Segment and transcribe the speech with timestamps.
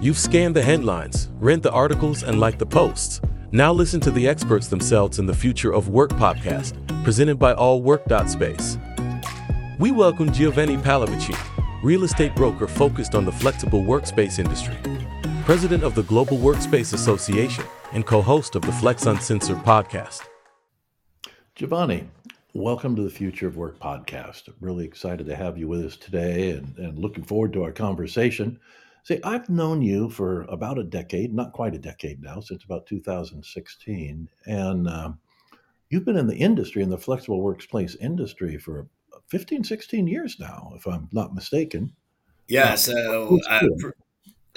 [0.00, 3.20] You've scanned the headlines, read the articles, and liked the posts.
[3.50, 8.78] Now listen to the experts themselves in the Future of Work podcast, presented by Allwork.space.
[9.80, 11.36] We welcome Giovanni Pallavicini,
[11.82, 14.76] real estate broker focused on the flexible workspace industry,
[15.44, 20.20] president of the Global Workspace Association, and co-host of the Flex Uncensored podcast.
[21.56, 22.08] Giovanni,
[22.54, 24.48] welcome to the Future of Work podcast.
[24.60, 28.60] Really excited to have you with us today and, and looking forward to our conversation.
[29.08, 32.84] See, I've known you for about a decade, not quite a decade now, since about
[32.84, 34.28] 2016.
[34.44, 35.12] And uh,
[35.88, 38.86] you've been in the industry, in the flexible workplace industry for
[39.28, 41.94] 15, 16 years now, if I'm not mistaken.
[42.48, 42.74] Yeah.
[42.74, 43.62] So I,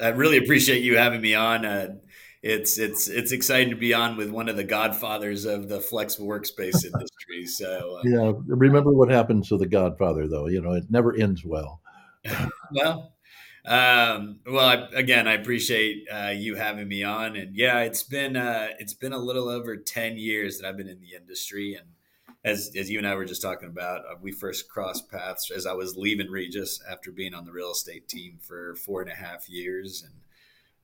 [0.01, 1.63] I really appreciate you having me on.
[1.63, 1.95] Uh,
[2.43, 6.27] it's it's it's exciting to be on with one of the godfathers of the flexible
[6.27, 7.45] workspace industry.
[7.45, 10.47] So uh, yeah, remember what happened to the Godfather, though.
[10.47, 11.79] You know, it never ends well.
[12.73, 13.13] well,
[13.65, 18.35] um, well, I, again, I appreciate uh, you having me on, and yeah, it's been
[18.35, 21.87] uh, it's been a little over ten years that I've been in the industry, and
[22.43, 25.67] as as you and I were just talking about, uh, we first crossed paths as
[25.67, 29.15] I was leaving Regus after being on the real estate team for four and a
[29.15, 30.03] half years,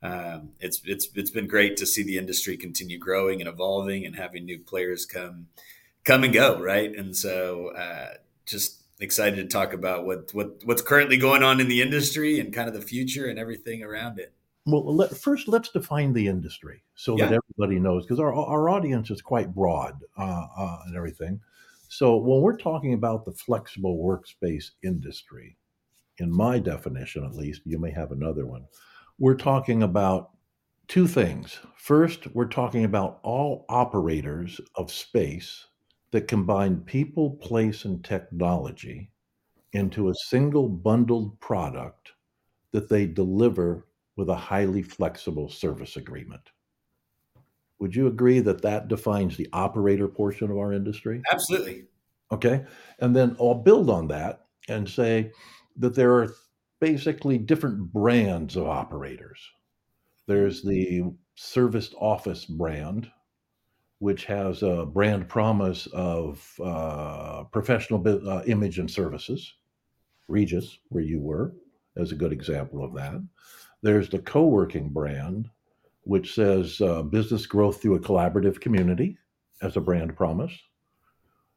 [0.01, 4.05] and um, it's it's it's been great to see the industry continue growing and evolving,
[4.05, 5.47] and having new players come
[6.03, 6.95] come and go, right?
[6.95, 8.13] And so, uh,
[8.45, 12.53] just excited to talk about what, what what's currently going on in the industry and
[12.53, 14.33] kind of the future and everything around it.
[14.65, 17.29] Well, let, first let's define the industry so yeah.
[17.29, 21.39] that everybody knows, because our our audience is quite broad uh, uh, and everything.
[21.89, 25.57] So when we're talking about the flexible workspace industry,
[26.17, 28.65] in my definition at least, you may have another one.
[29.19, 30.31] We're talking about
[30.87, 31.59] two things.
[31.75, 35.65] First, we're talking about all operators of space
[36.11, 39.11] that combine people, place, and technology
[39.73, 42.13] into a single bundled product
[42.71, 46.49] that they deliver with a highly flexible service agreement.
[47.79, 51.21] Would you agree that that defines the operator portion of our industry?
[51.31, 51.85] Absolutely.
[52.31, 52.65] Okay.
[52.99, 55.31] And then I'll build on that and say
[55.77, 56.33] that there are
[56.79, 59.39] basically different brands of operators.
[60.25, 61.03] There's the
[61.35, 63.11] serviced office brand,
[63.99, 69.53] which has a brand promise of uh, professional uh, image and services.
[70.27, 71.53] Regus, where you were,
[71.95, 73.15] as a good example of that.
[73.81, 75.49] There's the co working brand,
[76.01, 79.17] which says uh, business growth through a collaborative community
[79.61, 80.53] as a brand promise.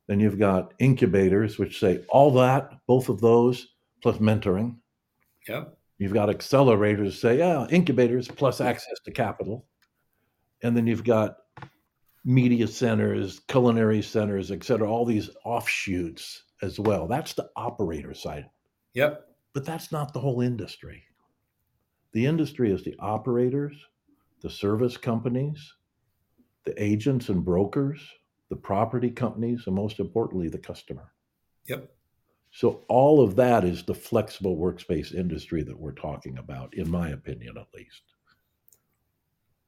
[0.06, 3.68] Then you've got incubators, which say all that, both of those,
[4.02, 4.76] plus mentoring.
[5.48, 5.64] Yeah.
[5.98, 9.66] You've got accelerators, say, yeah, incubators plus access to capital.
[10.62, 11.36] And then you've got
[12.24, 17.06] media centers, culinary centers, et cetera, all these offshoots as well.
[17.06, 18.46] That's the operator side.
[18.94, 19.26] Yep.
[19.52, 21.02] But that's not the whole industry.
[22.12, 23.74] The industry is the operators,
[24.42, 25.74] the service companies,
[26.64, 28.00] the agents and brokers,
[28.48, 31.12] the property companies, and most importantly, the customer.
[31.66, 31.90] Yep.
[32.50, 37.10] So all of that is the flexible workspace industry that we're talking about, in my
[37.10, 38.02] opinion, at least.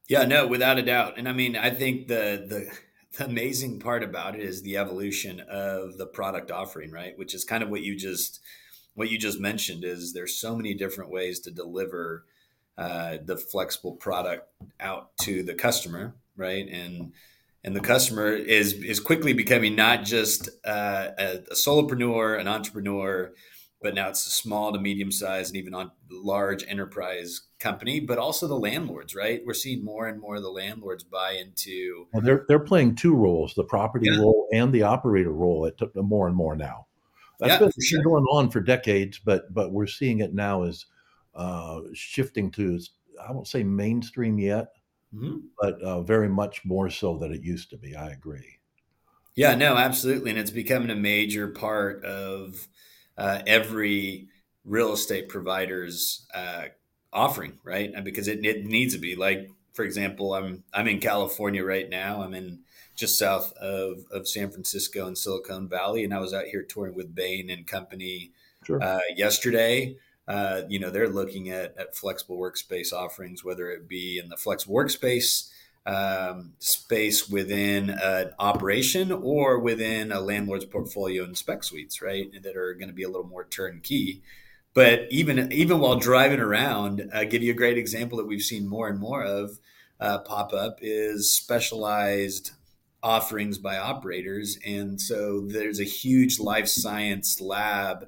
[0.07, 1.17] Yeah, no, without a doubt.
[1.17, 2.71] And I mean, I think the the
[3.17, 7.17] the amazing part about it is the evolution of the product offering, right?
[7.17, 8.39] Which is kind of what you just
[8.95, 12.25] what you just mentioned is there's so many different ways to deliver
[12.77, 14.47] uh, the flexible product
[14.79, 16.67] out to the customer, right?
[16.67, 17.13] And
[17.63, 23.31] and the customer is is quickly becoming not just uh, a, a solopreneur, an entrepreneur,
[23.83, 28.17] but now it's a small to medium size and even on large enterprise company, but
[28.17, 29.41] also the landlords, right?
[29.45, 32.07] We're seeing more and more of the landlords buy into.
[32.13, 34.19] Well, they're they're playing two roles: the property yeah.
[34.19, 35.65] role and the operator role.
[35.65, 36.87] It took more and more now.
[37.39, 38.03] That's yeah, been sure.
[38.03, 40.85] going on for decades, but but we're seeing it now as
[41.35, 42.79] uh, shifting to
[43.21, 44.69] I won't say mainstream yet,
[45.13, 45.39] mm-hmm.
[45.59, 47.95] but uh, very much more so than it used to be.
[47.95, 48.59] I agree.
[49.35, 52.67] Yeah, no, absolutely, and it's becoming a major part of
[53.17, 54.27] uh, every
[54.65, 56.65] real estate provider's uh,
[57.11, 57.91] offering, right?
[58.03, 59.15] Because it, it needs to be.
[59.15, 62.21] Like, for example, I'm I'm in California right now.
[62.21, 62.59] I'm in
[62.95, 66.95] just south of, of San Francisco and Silicon Valley, and I was out here touring
[66.95, 68.31] with Bain and Company
[68.65, 68.81] sure.
[68.81, 69.95] uh, yesterday.
[70.27, 74.37] Uh, you know, they're looking at, at flexible workspace offerings, whether it be in the
[74.37, 75.49] flexible workspace
[75.85, 82.29] um, space within an operation or within a landlord's portfolio and spec suites, right?
[82.41, 84.21] That are going to be a little more turnkey.
[84.73, 88.67] But even even while driving around, I give you a great example that we've seen
[88.67, 89.59] more and more of
[89.99, 92.51] uh, pop up is specialized
[93.03, 98.07] offerings by operators, and so there's a huge life science lab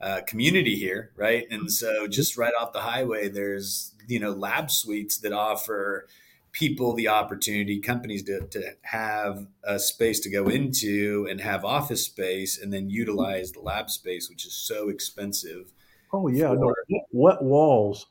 [0.00, 1.46] uh, community here, right?
[1.50, 6.06] And so just right off the highway, there's you know lab suites that offer
[6.54, 12.06] people the opportunity, companies to, to have a space to go into and have office
[12.06, 15.72] space, and then utilize the lab space, which is so expensive.
[16.12, 18.06] Oh yeah, for, no, wet walls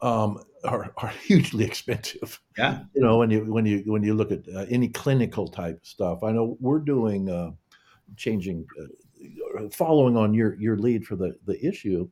[0.00, 2.40] um, are, are hugely expensive.
[2.58, 5.80] Yeah, you know when you when you when you look at uh, any clinical type
[5.84, 6.24] stuff.
[6.24, 7.52] I know we're doing uh,
[8.16, 12.08] changing uh, following on your your lead for the the issue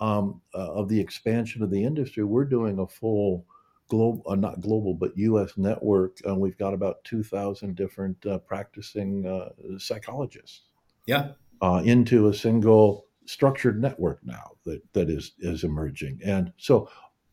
[0.00, 3.46] um, uh, of the expansion of the industry, we're doing a full
[3.88, 5.56] global, uh, not global, but U.S.
[5.56, 6.18] network.
[6.24, 10.62] and we've got about two thousand different uh, practicing uh, psychologists.
[11.06, 16.88] Yeah, uh, into a single structured network now that that is is emerging, and so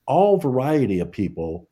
[0.07, 1.69] all variety of people,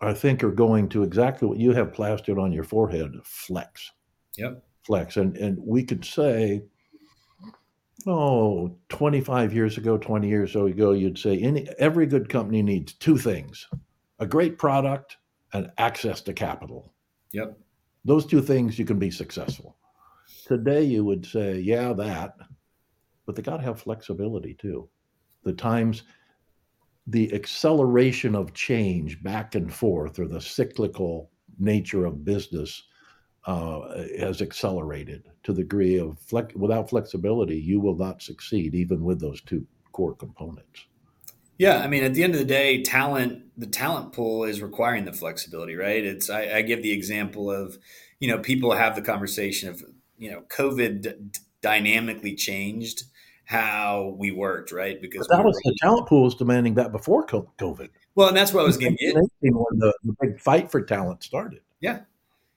[0.00, 3.92] I think, are going to exactly what you have plastered on your forehead: flex.
[4.36, 4.62] Yep.
[4.84, 6.62] Flex, and and we could say
[8.06, 13.18] oh 25 years ago 20 years ago you'd say any every good company needs two
[13.18, 13.66] things
[14.18, 15.16] a great product
[15.52, 16.92] and access to capital.
[17.32, 17.58] Yep.
[18.04, 19.76] Those two things you can be successful.
[20.46, 22.36] Today you would say yeah that
[23.26, 24.88] but they got to have flexibility too.
[25.42, 26.04] The times
[27.08, 32.84] the acceleration of change back and forth or the cyclical nature of business
[33.46, 39.04] uh, has accelerated to the degree of flex, without flexibility, you will not succeed even
[39.04, 40.86] with those two core components.
[41.58, 45.04] Yeah, I mean, at the end of the day, talent the talent pool is requiring
[45.04, 46.04] the flexibility, right?
[46.04, 47.78] It's I, I give the example of,
[48.20, 49.82] you know, people have the conversation of,
[50.18, 53.04] you know, COVID d- dynamically changed
[53.46, 55.00] how we worked, right?
[55.00, 57.88] Because but that we was the talent pool was demanding that before COVID.
[58.14, 58.98] Well, and that's what I was getting.
[59.12, 61.60] When the, the big fight for talent started.
[61.80, 62.00] Yeah,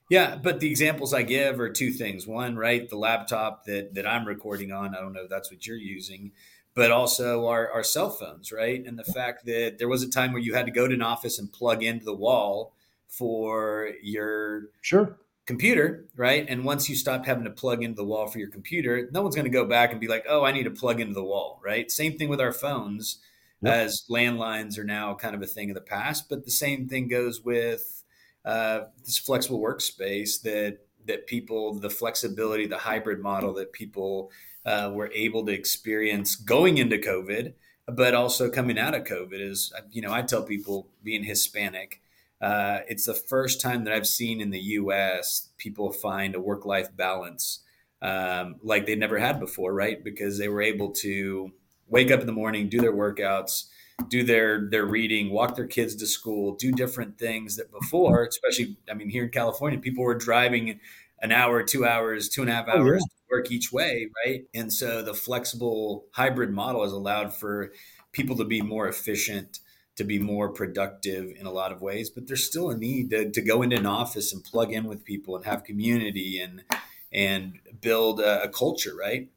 [0.09, 2.25] yeah, but the examples I give are two things.
[2.25, 4.95] One, right, the laptop that that I'm recording on.
[4.95, 6.31] I don't know if that's what you're using,
[6.79, 8.85] but also our, our cell phones, right?
[8.85, 11.01] And the fact that there was a time where you had to go to an
[11.01, 12.73] office and plug into the wall
[13.09, 16.45] for your sure computer, right?
[16.47, 19.35] And once you stop having to plug into the wall for your computer, no one's
[19.35, 21.59] going to go back and be like, "Oh, I need to plug into the wall,"
[21.61, 21.91] right?
[21.91, 23.17] Same thing with our phones,
[23.61, 23.73] yep.
[23.73, 26.29] as landlines are now kind of a thing of the past.
[26.29, 28.05] But the same thing goes with
[28.45, 30.77] uh, this flexible workspace that
[31.07, 34.31] that people the flexibility the hybrid model that people
[34.69, 37.53] uh, were able to experience going into covid
[37.87, 42.01] but also coming out of covid is you know i tell people being hispanic
[42.41, 46.95] uh, it's the first time that i've seen in the us people find a work-life
[46.95, 47.63] balance
[48.01, 50.01] um, like they never had before right?
[50.01, 51.51] Because they were able to
[51.89, 53.65] wake up in the morning do their workouts
[54.07, 58.77] do their their reading, walk their kids to school, do different things that before, especially
[58.89, 60.79] I mean here in California, people were driving
[61.21, 62.97] an hour, two hours, two and a half hours oh, yeah.
[62.99, 64.45] to work each way, right?
[64.53, 67.71] And so the flexible hybrid model has allowed for
[68.11, 69.59] people to be more efficient,
[69.95, 72.09] to be more productive in a lot of ways.
[72.09, 75.03] But there's still a need to, to go into an office and plug in with
[75.03, 76.63] people and have community and
[77.11, 79.29] and build a, a culture, right?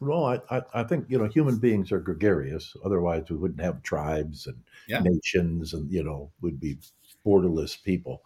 [0.00, 2.74] Well, I, I, I, think you know human beings are gregarious.
[2.84, 5.00] Otherwise, we wouldn't have tribes and yeah.
[5.00, 6.78] nations, and you know, would be
[7.24, 8.22] borderless people.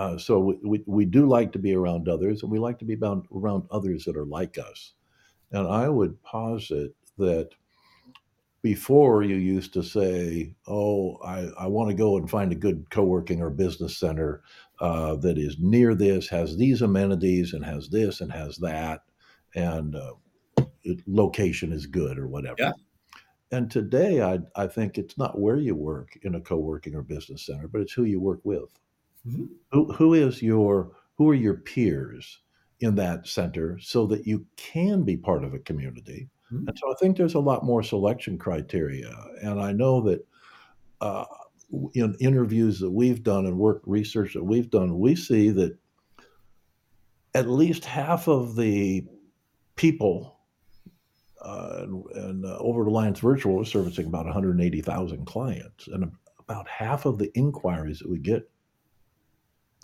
[0.00, 2.86] Uh, so we, we, we do like to be around others, and we like to
[2.86, 4.94] be bound, around others that are like us.
[5.52, 7.50] And I would posit that
[8.62, 12.86] before you used to say, "Oh, I, I want to go and find a good
[12.90, 14.42] co-working or business center
[14.80, 19.02] uh, that is near this, has these amenities, and has this and has that."
[19.54, 20.12] and uh,
[21.06, 22.56] location is good or whatever.
[22.58, 22.72] Yeah.
[23.52, 27.44] And today, I, I think it's not where you work in a co-working or business
[27.44, 28.70] center, but it's who you work with.
[29.26, 29.44] Mm-hmm.
[29.72, 32.38] Who, who is your who are your peers
[32.80, 36.28] in that center so that you can be part of a community?
[36.52, 36.68] Mm-hmm.
[36.68, 39.14] And so I think there's a lot more selection criteria.
[39.42, 40.26] And I know that
[41.00, 41.24] uh,
[41.94, 45.76] in interviews that we've done and work research that we've done, we see that
[47.34, 49.04] at least half of the
[49.76, 50.36] people.
[51.42, 56.68] Uh, and, and uh, Over the Alliance Virtual is servicing about 180,000 clients, and about
[56.68, 58.50] half of the inquiries that we get,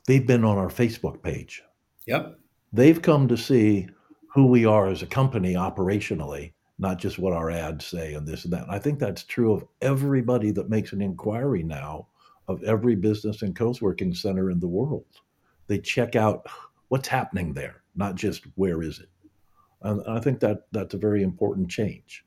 [0.07, 1.63] they've been on our Facebook page.
[2.07, 2.39] Yep.
[2.73, 3.89] They've come to see
[4.33, 8.45] who we are as a company operationally, not just what our ads say and this
[8.45, 8.65] and that.
[8.65, 12.09] And I think that's true of everybody that makes an inquiry now
[12.49, 15.07] of every business and co-working center in the world.
[15.67, 16.47] They check out
[16.89, 19.09] what's happening there, not just where is it.
[19.83, 22.25] And I think that that's a very important change.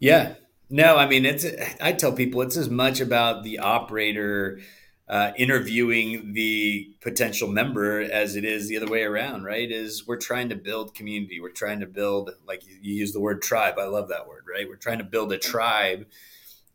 [0.00, 0.34] Yeah.
[0.70, 1.46] No, I mean, it's,
[1.80, 4.60] I tell people it's as much about the operator
[5.08, 9.70] uh, interviewing the potential member as it is the other way around, right?
[9.70, 11.40] Is we're trying to build community.
[11.40, 13.78] We're trying to build, like you use the word tribe.
[13.78, 14.68] I love that word, right?
[14.68, 16.06] We're trying to build a tribe.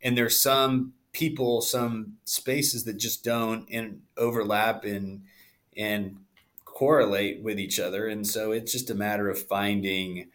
[0.01, 5.23] And there's some people, some spaces that just don't and overlap and,
[5.75, 6.17] and
[6.63, 8.07] correlate with each other.
[8.07, 10.29] And so it's just a matter of finding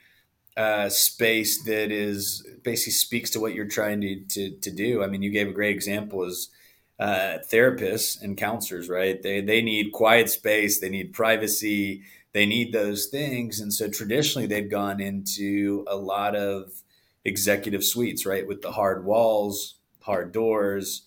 [0.54, 5.02] a space that is basically speaks to what you're trying to, to, to do.
[5.02, 6.50] I mean, you gave a great example is
[6.98, 9.22] uh, therapists and counselors, right?
[9.22, 14.46] They they need quiet space, they need privacy, they need those things, and so traditionally
[14.46, 16.72] they've gone into a lot of
[17.24, 21.02] executive suites, right, with the hard walls, hard doors.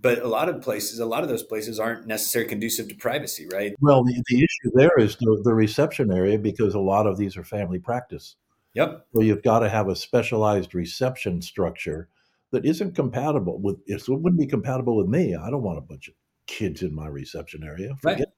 [0.00, 3.48] But a lot of places, a lot of those places aren't necessarily conducive to privacy,
[3.52, 3.74] right?
[3.80, 7.36] Well, the, the issue there is the, the reception area because a lot of these
[7.36, 8.36] are family practice.
[8.74, 9.06] Yep.
[9.12, 12.08] So you've got to have a specialized reception structure
[12.50, 15.34] that isn't compatible with it wouldn't be compatible with me.
[15.34, 16.14] I don't want a bunch of
[16.46, 17.94] kids in my reception area.
[18.00, 18.18] Forget.
[18.18, 18.28] Right.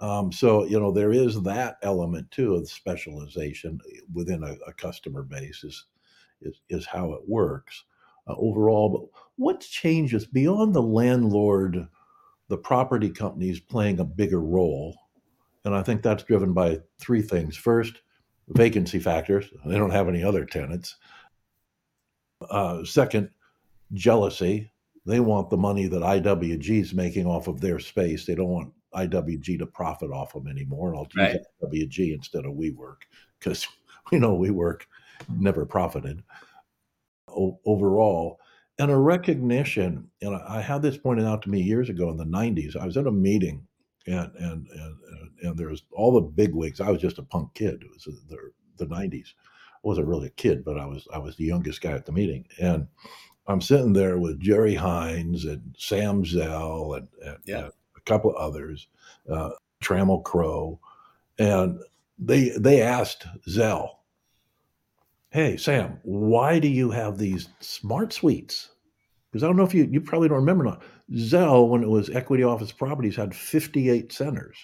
[0.00, 3.80] Um, so you know there is that element too of specialization
[4.12, 5.86] within a, a customer base is,
[6.42, 7.84] is is how it works
[8.26, 8.88] uh, overall.
[8.88, 11.86] But what changes beyond the landlord,
[12.48, 14.96] the property companies playing a bigger role,
[15.64, 17.56] and I think that's driven by three things.
[17.56, 18.02] First,
[18.48, 19.46] vacancy factors.
[19.64, 20.96] They don't have any other tenants.
[22.50, 23.30] Uh, second,
[23.92, 24.70] jealousy.
[25.06, 28.24] They want the money that IWG is making off of their space.
[28.24, 30.90] They don't want IWG to profit off them anymore.
[30.90, 31.70] And I'll use right.
[31.70, 33.02] IWG instead of WeWork
[33.38, 33.66] because
[34.10, 34.82] we know WeWork
[35.28, 36.22] never profited
[37.28, 38.40] o- overall.
[38.78, 42.24] And a recognition, and I had this pointed out to me years ago in the
[42.24, 42.76] 90s.
[42.76, 43.66] I was at a meeting
[44.06, 44.96] and and and
[45.42, 46.80] and there was all the big wigs.
[46.80, 47.82] I was just a punk kid.
[47.82, 49.28] It was the, the 90s
[49.84, 52.46] wasn't really a kid, but I was I was the youngest guy at the meeting,
[52.60, 52.86] and
[53.46, 57.68] I'm sitting there with Jerry Hines and Sam Zell and, and yeah.
[57.96, 58.88] a couple of others,
[59.30, 59.50] uh,
[59.82, 60.80] Trammell Crow,
[61.38, 61.80] and
[62.18, 64.00] they they asked Zell,
[65.30, 68.70] "Hey Sam, why do you have these smart suites?"
[69.30, 70.82] Because I don't know if you you probably don't remember not.
[71.16, 74.56] Zell, when it was Equity Office Properties, had 58 centers,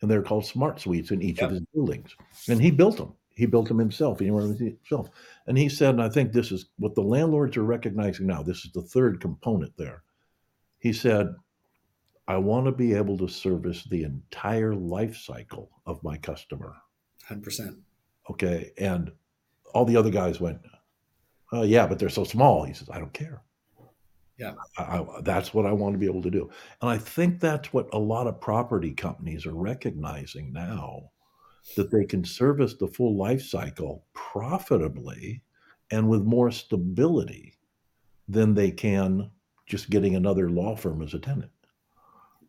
[0.00, 2.14] and they're called smart suites in each of his buildings,
[2.48, 3.14] and he built them.
[3.34, 4.20] He built them himself.
[4.20, 5.08] He ran them himself.
[5.46, 8.42] And he said, and I think this is what the landlords are recognizing now.
[8.42, 10.02] This is the third component there.
[10.78, 11.34] He said,
[12.28, 16.76] I want to be able to service the entire life cycle of my customer.
[17.28, 17.76] 100%.
[18.30, 18.72] Okay.
[18.78, 19.12] And
[19.74, 20.58] all the other guys went,
[21.52, 22.64] oh, yeah, but they're so small.
[22.64, 23.42] He says, I don't care.
[24.38, 24.54] Yeah.
[24.78, 26.50] I, I, that's what I want to be able to do.
[26.80, 31.10] And I think that's what a lot of property companies are recognizing now
[31.76, 35.42] that they can service the full life cycle profitably
[35.90, 37.54] and with more stability
[38.28, 39.30] than they can
[39.66, 41.50] just getting another law firm as a tenant.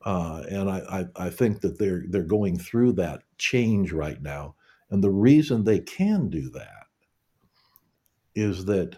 [0.06, 4.56] Uh, and I, I, I think that they're they're going through that change right now.
[4.90, 6.88] And the reason they can do that
[8.36, 8.98] is that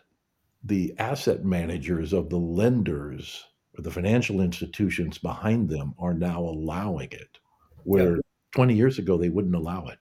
[0.63, 3.45] the asset managers of the lenders
[3.77, 7.37] or the financial institutions behind them are now allowing it,
[7.83, 8.17] where
[8.55, 9.99] 20 years ago they wouldn't allow it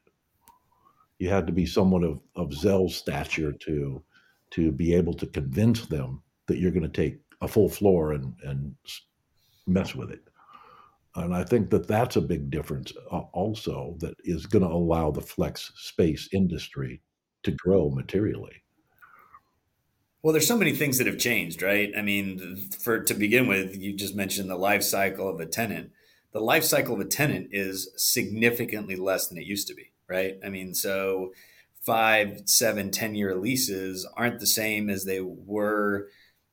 [1.18, 4.02] you had to be someone of, of Zell's stature to
[4.50, 8.34] to be able to convince them that you're going to take a full floor and
[8.44, 8.74] and
[9.66, 10.22] mess with it.
[11.16, 15.10] And I think that that's a big difference uh, also that is going to allow
[15.10, 17.00] the flex space industry
[17.44, 18.62] to grow materially.
[20.22, 21.92] Well, there's so many things that have changed, right?
[21.96, 25.92] I mean, for to begin with, you just mentioned the life cycle of a tenant.
[26.32, 30.38] The life cycle of a tenant is significantly less than it used to be right?
[30.44, 31.32] I mean, so
[31.84, 36.08] five, seven, ten year leases aren't the same as they were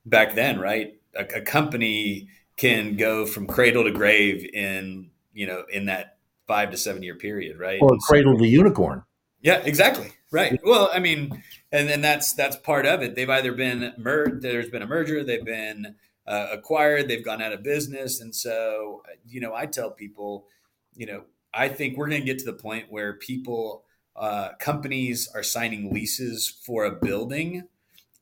[0.06, 0.94] back then, right?
[1.16, 6.18] A, a, company can go from cradle to grave in you know in that
[6.48, 7.80] five to seven year period, right?
[7.82, 9.04] Or cradle to unicorn.
[9.42, 10.12] Yeah, exactly.
[10.32, 10.60] Right.
[10.64, 13.16] Well, I mean, and then that's that's part of it.
[13.16, 15.96] They've either been merged, there's been a merger, they've been
[16.28, 20.46] uh, acquired, they've gone out of business, and so you know, I tell people,
[20.94, 23.84] you know, I think we're going to get to the point where people,
[24.16, 27.68] uh, companies are signing leases for a building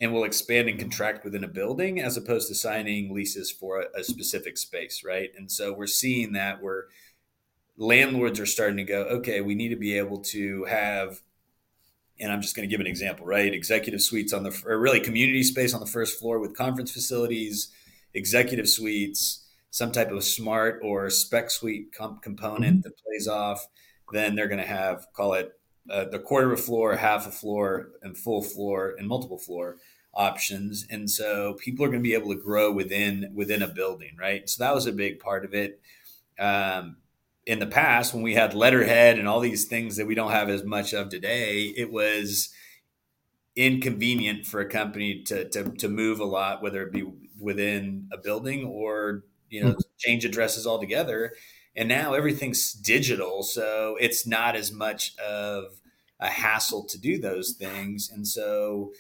[0.01, 4.00] and will expand and contract within a building as opposed to signing leases for a,
[4.00, 5.29] a specific space, right?
[5.38, 6.86] And so we're seeing that where
[7.77, 11.21] landlords are starting to go, okay, we need to be able to have
[12.19, 13.53] and I'm just going to give an example, right?
[13.53, 17.69] Executive suites on the, or really community space on the first floor with conference facilities,
[18.13, 22.81] executive suites, some type of smart or spec suite comp- component mm-hmm.
[22.81, 23.67] that plays off,
[24.11, 25.53] then they're going to have call it
[25.89, 29.77] uh, the quarter of a floor, half a floor, and full floor and multiple floor
[30.13, 30.85] options.
[30.89, 34.49] And so people are going to be able to grow within within a building right?
[34.49, 35.81] So that was a big part of it.
[36.39, 36.97] Um,
[37.45, 40.49] in the past when we had letterhead and all these things that we don't have
[40.49, 42.49] as much of today it was
[43.55, 47.03] inconvenient for a company to, to, to move a lot whether it be
[47.39, 49.79] within a building or you know mm-hmm.
[49.98, 51.34] change addresses altogether.
[51.75, 55.79] And now everything's digital so it's not as much of
[56.20, 58.10] a hassle to do those things.
[58.13, 58.91] And so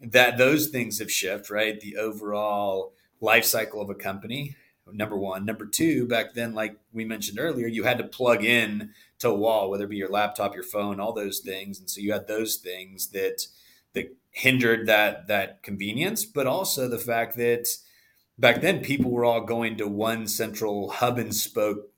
[0.00, 1.80] that those things have shifted right?
[1.80, 4.56] The overall life cycle of a company
[4.92, 5.44] number one.
[5.44, 9.34] Number two back then like we mentioned earlier you had to plug in to a
[9.34, 11.78] wall whether it be your laptop your phone all those things.
[11.78, 13.46] And so you had those things that
[13.94, 17.68] that hindered that that convenience but also the fact that
[18.38, 21.90] back then people were all going to one central hub and spoke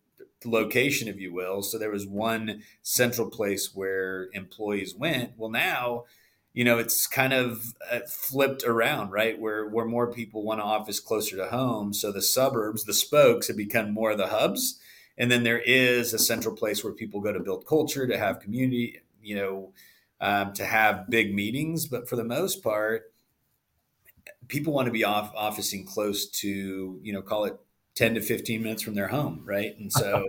[0.45, 1.63] location, if you will.
[1.63, 5.33] So there was one central place where employees went.
[5.37, 6.05] Well, now,
[6.53, 9.39] you know, it's kind of uh, flipped around, right?
[9.39, 11.93] Where where more people want an office closer to home.
[11.93, 14.81] So the suburbs, the spokes, have become more of the hubs.
[15.19, 18.41] And then there is a central place where people go to build culture, to have
[18.41, 19.73] community, you know,
[20.21, 21.87] um, to have big meetings.
[21.87, 23.13] But for the most part,
[24.49, 27.59] people want to be off officing close to, you know, call it
[27.95, 29.77] 10 to 15 minutes from their home, right?
[29.79, 30.25] And so,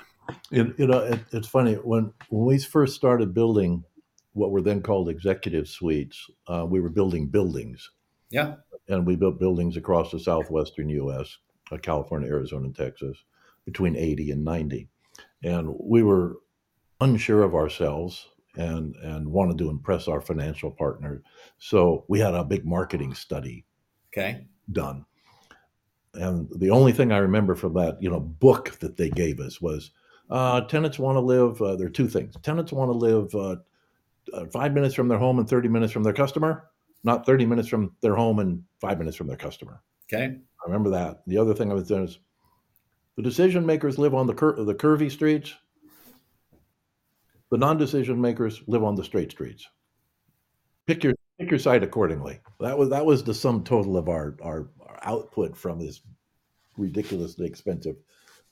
[0.50, 3.84] you, you know, it, it's funny when when we first started building
[4.32, 7.90] what were then called executive suites, uh, we were building buildings.
[8.30, 8.56] Yeah,
[8.88, 11.36] and we built buildings across the southwestern U.S.,
[11.72, 13.16] uh, California, Arizona, and Texas,
[13.64, 14.88] between 80 and 90,
[15.42, 16.38] and we were
[17.00, 21.22] unsure of ourselves and and wanted to impress our financial partner.
[21.58, 23.64] So we had a big marketing study
[24.12, 25.04] okay done
[26.14, 29.60] and the only thing I remember from that, you know, book that they gave us
[29.60, 29.90] was
[30.28, 31.60] uh, tenants want to live.
[31.60, 33.56] Uh, there are two things: tenants want to live uh,
[34.32, 36.68] uh, five minutes from their home and thirty minutes from their customer,
[37.04, 39.82] not thirty minutes from their home and five minutes from their customer.
[40.12, 41.22] Okay, I remember that.
[41.26, 42.18] The other thing I was doing is
[43.16, 45.54] the decision makers live on the cur- the curvy streets.
[47.50, 49.66] The non-decision makers live on the straight streets.
[50.86, 52.40] Pick your pick your side accordingly.
[52.60, 54.68] That was that was the sum total of our our
[55.02, 56.00] output from this
[56.76, 57.96] ridiculously expensive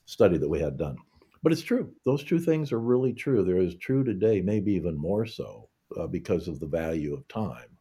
[0.05, 0.97] study that we had done.
[1.42, 3.44] But it's true; those two things are really true.
[3.44, 7.79] They're as true today, maybe even more so, uh, because of the value of time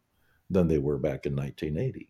[0.50, 2.08] than they were back in 1980.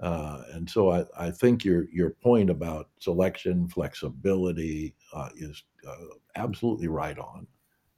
[0.00, 6.14] Uh, and so I, I, think your your point about selection flexibility uh, is uh,
[6.36, 7.48] absolutely right on,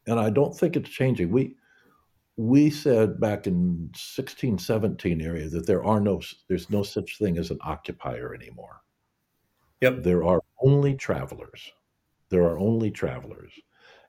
[0.07, 1.31] and I don't think it's changing.
[1.31, 1.57] We
[2.37, 7.39] we said back in 16 17 area that there are no there's no such thing
[7.39, 8.81] as an occupier anymore.
[9.81, 10.03] Yep.
[10.03, 11.71] There are only travelers.
[12.29, 13.53] There are only travelers.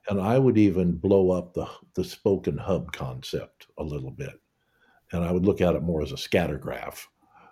[0.10, 4.40] And i would even blow up the the spoken hub concept a little bit.
[5.12, 7.08] And i would look at it more as a scatter graph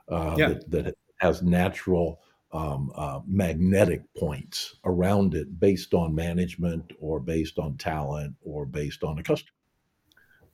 [0.10, 0.50] uh, yeah.
[0.50, 2.22] that, that has natural
[2.52, 9.04] um, uh, magnetic points around it based on management or based on talent or based
[9.04, 9.54] on a customer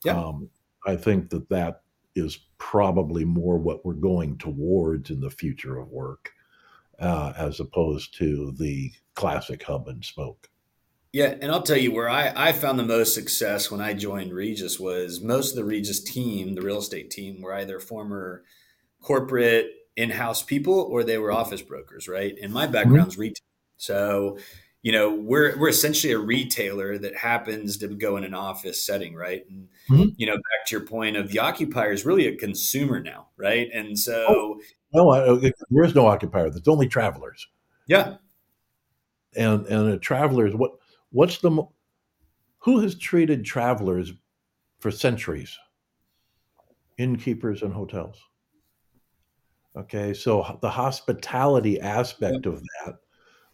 [0.05, 0.17] yeah.
[0.17, 0.49] Um,
[0.85, 1.81] I think that that
[2.15, 6.31] is probably more what we're going towards in the future of work,
[6.99, 10.49] uh, as opposed to the classic hub and spoke.
[11.11, 14.33] Yeah, and I'll tell you where I, I found the most success when I joined
[14.33, 18.43] Regus was most of the Regus team, the real estate team, were either former
[19.01, 22.35] corporate in-house people or they were office brokers, right?
[22.41, 23.21] And my background's mm-hmm.
[23.21, 23.45] retail.
[23.77, 24.37] So
[24.85, 29.15] you know we're we're essentially a retailer that happens to go in an office setting
[29.15, 30.09] right and mm-hmm.
[30.15, 33.67] you know back to your point of the occupier is really a consumer now right
[33.73, 34.59] and so oh,
[34.93, 37.47] no I, there is no occupier there's only travelers
[37.87, 38.17] yeah
[39.35, 40.73] and and a traveler is what
[41.09, 41.63] what's the
[42.59, 44.13] who has treated travelers
[44.77, 45.57] for centuries
[46.99, 48.21] innkeepers and hotels
[49.75, 52.95] okay so the hospitality aspect of that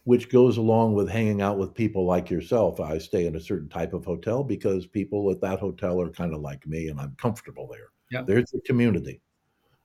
[0.04, 2.80] which goes along with hanging out with people like yourself.
[2.80, 6.34] I stay in a certain type of hotel because people at that hotel are kind
[6.34, 7.88] of like me and I'm comfortable there.
[8.10, 8.22] Yeah.
[8.22, 9.22] There's a community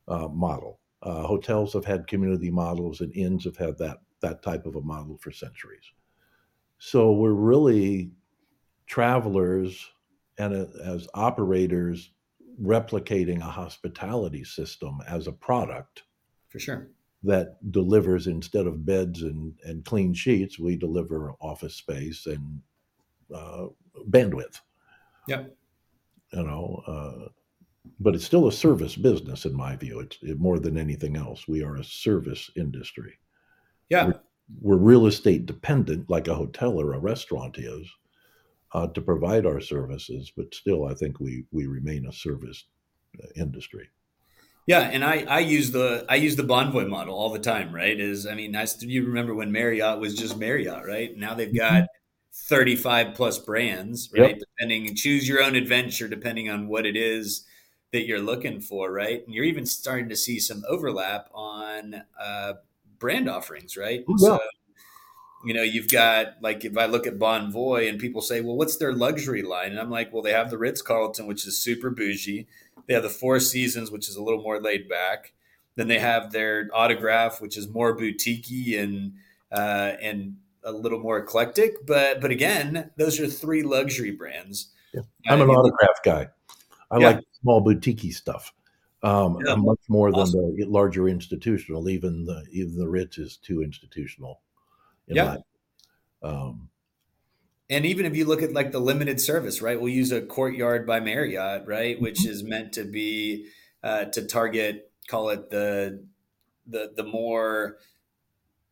[0.07, 0.79] uh, model.
[1.03, 4.81] Uh, hotels have had community models and inns have had that, that type of a
[4.81, 5.85] model for centuries.
[6.79, 8.11] So we're really
[8.87, 9.87] travelers
[10.39, 12.11] and uh, as operators
[12.59, 16.03] replicating a hospitality system as a product.
[16.49, 16.89] For sure
[17.23, 22.61] that delivers instead of beds and, and clean sheets, we deliver office space and
[23.33, 23.67] uh,
[24.09, 24.61] bandwidth.
[25.27, 25.43] Yeah.
[26.31, 27.29] You know, uh,
[27.99, 29.99] but it's still a service business in my view.
[29.99, 31.47] It's it, more than anything else.
[31.47, 33.17] We are a service industry.
[33.89, 34.07] Yeah.
[34.07, 34.19] We're,
[34.61, 37.87] we're real estate dependent, like a hotel or a restaurant is,
[38.73, 40.31] uh, to provide our services.
[40.35, 42.65] But still, I think we we remain a service
[43.21, 43.89] uh, industry.
[44.67, 47.97] Yeah, and I, I use the I use the Bonvoy model all the time, right?
[47.97, 51.15] Is I mean, I you remember when Marriott was just Marriott, right?
[51.17, 51.87] Now they've got
[52.33, 54.31] 35 plus brands, right?
[54.31, 54.39] Yep.
[54.39, 57.45] Depending choose your own adventure depending on what it is
[57.93, 59.25] that you're looking for, right?
[59.25, 62.53] And you're even starting to see some overlap on uh,
[62.99, 64.03] brand offerings, right?
[64.07, 64.15] Yeah.
[64.17, 64.39] So,
[65.45, 68.77] you know, you've got like if I look at Bonvoy and people say, well, what's
[68.77, 69.71] their luxury line?
[69.71, 72.47] And I'm like, well, they have the Ritz Carlton, which is super bougie.
[72.87, 75.33] They have the Four Seasons, which is a little more laid back.
[75.75, 79.13] Then they have their Autograph, which is more boutiquey and
[79.51, 81.85] uh, and a little more eclectic.
[81.85, 84.71] But but again, those are three luxury brands.
[84.93, 85.01] Yeah.
[85.29, 86.27] I'm uh, an Autograph guy.
[86.89, 87.07] I yeah.
[87.07, 88.53] like small boutiquey stuff.
[89.03, 89.55] Um, yeah.
[89.55, 90.41] much more awesome.
[90.41, 91.87] than the larger institutional.
[91.89, 94.41] Even the even the Ritz is too institutional.
[95.15, 95.37] Yeah.
[96.21, 96.69] Um,
[97.69, 99.79] and even if you look at like the limited service, right?
[99.79, 102.31] We'll use a Courtyard by Marriott, right, which mm-hmm.
[102.31, 103.47] is meant to be
[103.83, 106.03] uh, to target, call it the
[106.65, 107.77] the the more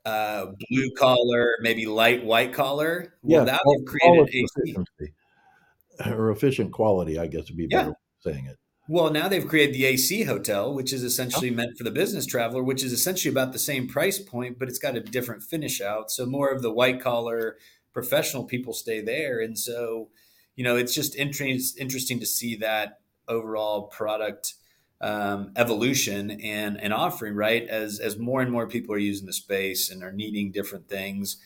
[0.06, 3.14] uh, blue collar, maybe light white collar.
[3.22, 5.14] Well, yeah, now they've created efficiency
[6.06, 8.32] or efficient quality, I guess would be better yeah.
[8.32, 8.58] saying it.
[8.88, 11.54] Well, now they've created the AC hotel, which is essentially oh.
[11.54, 14.78] meant for the business traveler, which is essentially about the same price point, but it's
[14.78, 16.12] got a different finish out.
[16.12, 17.58] So more of the white collar
[17.94, 19.40] professional people stay there.
[19.40, 20.10] And so,
[20.56, 24.54] you know, it's just interest, interesting to see that overall product
[25.02, 27.68] um, evolution and, and offering, right?
[27.68, 31.38] As, as more and more people are using the space and are needing different things,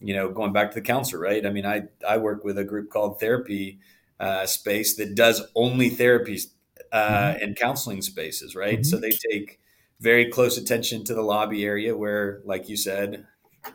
[0.00, 1.44] you know, going back to the counselor, right?
[1.44, 3.80] I mean, I, I work with a group called Therapy
[4.18, 6.46] uh, Space that does only therapies
[6.92, 7.44] uh, mm-hmm.
[7.44, 8.80] and counseling spaces, right?
[8.80, 8.84] Mm-hmm.
[8.84, 9.60] So they take
[10.00, 13.26] very close attention to the lobby area where, like you said,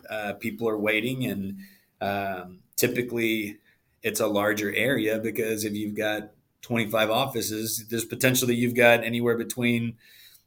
[0.10, 1.58] uh, people are waiting and
[2.02, 3.58] um, typically,
[4.04, 6.32] it's a larger area because if you've got
[6.64, 9.98] 25 offices, there's potential that you've got anywhere between,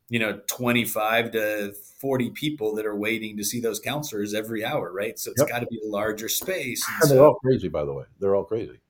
[0.08, 4.92] you know, 25 to 40 people that are waiting to see those counselors every hour,
[4.92, 5.18] right?
[5.18, 5.48] So it's yep.
[5.48, 6.84] got to be a larger space.
[6.86, 8.04] And, and they're so, all crazy, by the way.
[8.18, 8.80] They're all crazy.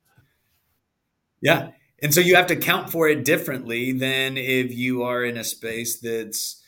[1.40, 1.70] Yeah.
[2.05, 5.43] And so you have to count for it differently than if you are in a
[5.43, 6.62] space that's,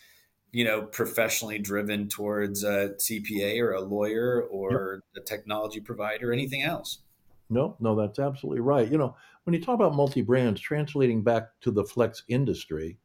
[0.51, 5.22] you know, professionally driven towards a CPA or a lawyer or yep.
[5.22, 7.01] a technology provider, anything else.
[7.51, 8.90] No, no, that's absolutely right.
[8.90, 12.96] You know, when you talk about multi brands, translating back to the flex industry,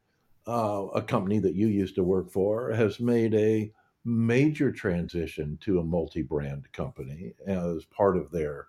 [0.48, 3.70] uh, a company that you used to work for has made a
[4.06, 8.68] major transition to a multi brand company as part of their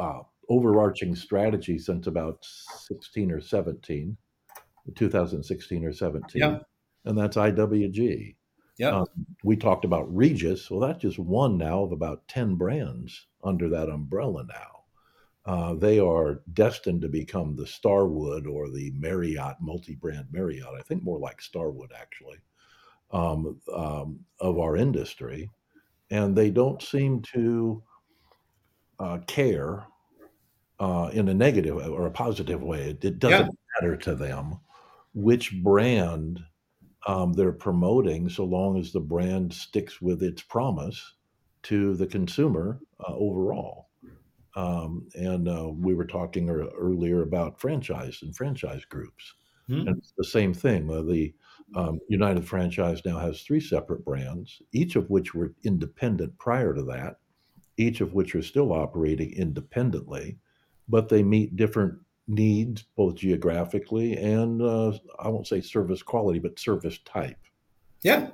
[0.00, 2.44] uh, overarching strategy since about
[2.88, 4.16] 16 or 17,
[4.94, 6.40] 2016 or 17.
[6.40, 6.58] Yeah
[7.04, 8.36] and that's IWG.
[8.78, 8.90] Yeah.
[8.90, 9.06] Um,
[9.44, 10.70] we talked about Regus.
[10.70, 14.68] Well, that's just one now of about 10 brands under that umbrella now.
[15.44, 20.82] Uh, they are destined to become the Starwood or the Marriott, multi brand Marriott, I
[20.82, 22.38] think more like Starwood actually,
[23.10, 25.50] um, um, of our industry.
[26.10, 27.82] And they don't seem to
[29.00, 29.84] uh, care
[30.80, 32.90] uh, in a negative or a positive way.
[32.90, 33.80] It, it doesn't yeah.
[33.80, 34.58] matter to them
[35.14, 36.40] which brand
[37.06, 41.14] um, they're promoting so long as the brand sticks with its promise
[41.64, 43.88] to the consumer uh, overall.
[44.54, 49.34] Um, and uh, we were talking er- earlier about franchise and franchise groups.
[49.68, 49.88] Hmm.
[49.88, 50.90] And it's the same thing.
[50.90, 51.34] Uh, the
[51.74, 56.82] um, United Franchise now has three separate brands, each of which were independent prior to
[56.82, 57.16] that,
[57.78, 60.38] each of which are still operating independently,
[60.92, 61.94] but they meet different
[62.28, 67.38] needs, both geographically and uh, I won't say service quality, but service type.
[68.02, 68.28] Yeah.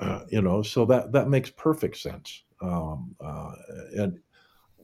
[0.00, 2.42] Uh, you know, so that that makes perfect sense.
[2.60, 3.52] Um, uh,
[3.96, 4.18] and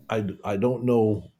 [0.08, 1.30] I I don't know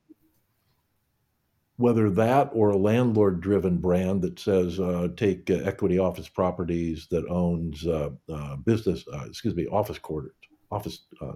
[1.77, 7.07] whether that or a landlord driven brand that says uh, take uh, equity office properties
[7.11, 10.35] that owns uh, uh, business uh, excuse me office quarters
[10.73, 11.33] office uh,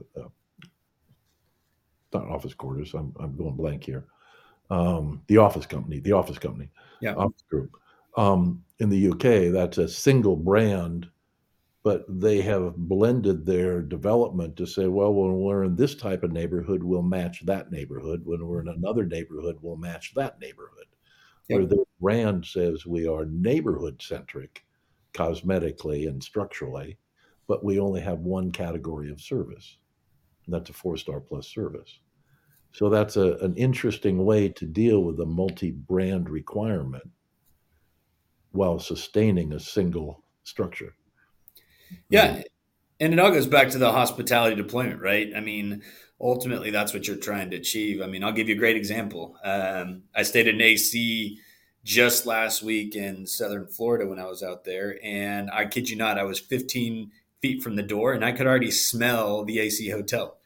[2.12, 4.06] not office quarters I'm, I'm going blank here
[4.72, 6.70] um, the Office Company, the Office Company,
[7.02, 7.12] yeah.
[7.14, 7.76] Office Group.
[8.16, 11.08] Um, in the UK, that's a single brand,
[11.82, 16.32] but they have blended their development to say, well, when we're in this type of
[16.32, 18.22] neighborhood, we'll match that neighborhood.
[18.24, 20.86] When we're in another neighborhood, we'll match that neighborhood.
[21.48, 21.58] Yeah.
[21.58, 24.64] Where the brand says we are neighborhood centric,
[25.12, 26.96] cosmetically and structurally,
[27.46, 29.76] but we only have one category of service.
[30.46, 31.98] And that's a four star plus service.
[32.72, 37.08] So that's a, an interesting way to deal with a multi brand requirement
[38.52, 40.94] while sustaining a single structure.
[42.08, 42.42] Yeah.
[43.00, 45.32] And it all goes back to the hospitality deployment, right?
[45.34, 45.82] I mean,
[46.20, 48.00] ultimately, that's what you're trying to achieve.
[48.00, 49.36] I mean, I'll give you a great example.
[49.44, 51.38] Um, I stayed in AC
[51.84, 54.98] just last week in southern Florida when I was out there.
[55.02, 58.46] And I kid you not, I was 15 feet from the door and I could
[58.46, 60.38] already smell the AC hotel,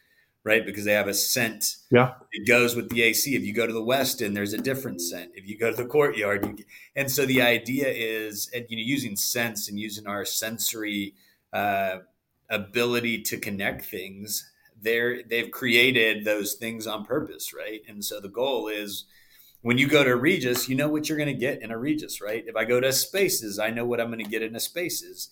[0.46, 0.64] right?
[0.64, 1.74] Because they have a scent.
[1.90, 2.12] Yeah.
[2.30, 3.34] It goes with the AC.
[3.34, 5.32] If you go to the Westin, there's a different scent.
[5.34, 9.16] If you go to the courtyard, you, and so the idea is, you know, using
[9.16, 11.14] sense and using our sensory
[11.52, 11.96] uh,
[12.48, 14.48] ability to connect things.
[14.80, 17.80] They're they've created those things on purpose, right?
[17.88, 19.04] And so the goal is
[19.62, 22.20] when you go to Regus, you know what you're going to get in a Regus,
[22.20, 22.44] right?
[22.46, 25.30] If I go to Spaces, I know what I'm going to get in a Spaces.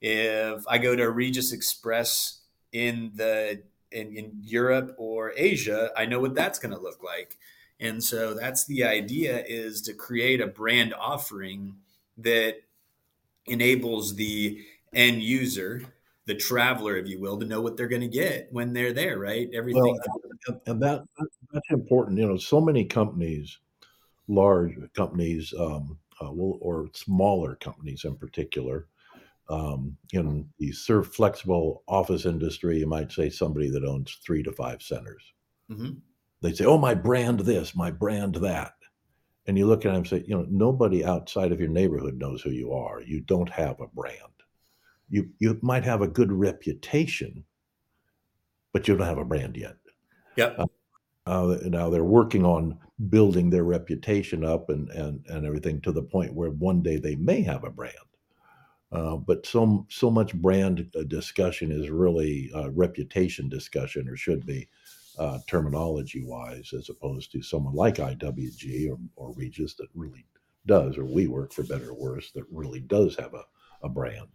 [0.00, 2.40] If I go to Regus Express
[2.72, 7.36] in the in, in Europe or Asia, I know what that's going to look like.
[7.78, 11.76] And so that's the idea is to create a brand offering
[12.18, 12.56] that
[13.46, 15.82] enables the end user,
[16.24, 19.18] the traveler, if you will, to know what they're going to get when they're there,
[19.18, 19.48] right?
[19.52, 19.82] Everything.
[19.82, 21.04] Well, and that
[21.52, 22.18] that's important.
[22.18, 23.58] You know, so many companies
[24.28, 28.86] large companies um, uh, or smaller companies in particular.
[29.48, 34.50] Um, in the serve flexible office industry, you might say somebody that owns three to
[34.50, 35.22] five centers.
[35.70, 35.92] Mm-hmm.
[36.42, 38.74] They say, "Oh, my brand this, my brand that,"
[39.46, 42.42] and you look at them and say, "You know, nobody outside of your neighborhood knows
[42.42, 43.00] who you are.
[43.02, 44.18] You don't have a brand.
[45.08, 47.44] You you might have a good reputation,
[48.72, 49.76] but you don't have a brand yet."
[50.36, 50.58] Yep.
[50.58, 50.66] Uh,
[51.26, 52.78] uh, now they're working on
[53.08, 57.16] building their reputation up and, and, and everything to the point where one day they
[57.16, 57.94] may have a brand.
[58.92, 64.46] Uh, but so so much brand uh, discussion is really uh, reputation discussion, or should
[64.46, 64.68] be,
[65.18, 70.24] uh, terminology wise, as opposed to someone like IWG or, or Regus that really
[70.66, 73.44] does, or WeWork for better or worse, that really does have a,
[73.82, 74.28] a brand